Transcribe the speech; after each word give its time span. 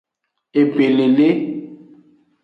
Ebelele. 0.61 1.27